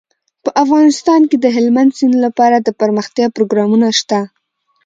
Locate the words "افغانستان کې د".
0.63-1.45